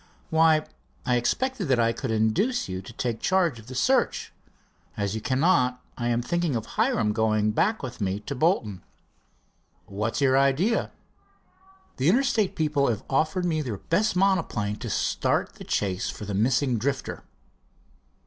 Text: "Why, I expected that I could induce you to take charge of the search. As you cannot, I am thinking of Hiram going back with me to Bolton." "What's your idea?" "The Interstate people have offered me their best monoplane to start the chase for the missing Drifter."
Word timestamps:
"Why, 0.31 0.65
I 1.05 1.15
expected 1.15 1.67
that 1.67 1.79
I 1.79 1.93
could 1.93 2.09
induce 2.09 2.67
you 2.67 2.81
to 2.81 2.91
take 2.91 3.19
charge 3.19 3.59
of 3.59 3.67
the 3.67 3.75
search. 3.75 4.33
As 4.97 5.13
you 5.13 5.21
cannot, 5.21 5.79
I 5.95 6.07
am 6.07 6.23
thinking 6.23 6.55
of 6.55 6.65
Hiram 6.65 7.13
going 7.13 7.51
back 7.51 7.83
with 7.83 8.01
me 8.01 8.19
to 8.21 8.33
Bolton." 8.33 8.81
"What's 9.85 10.19
your 10.19 10.39
idea?" 10.39 10.89
"The 11.97 12.09
Interstate 12.09 12.55
people 12.55 12.87
have 12.87 13.03
offered 13.11 13.45
me 13.45 13.61
their 13.61 13.77
best 13.77 14.15
monoplane 14.15 14.77
to 14.77 14.89
start 14.89 15.53
the 15.53 15.63
chase 15.63 16.09
for 16.09 16.25
the 16.25 16.33
missing 16.33 16.79
Drifter." 16.79 17.23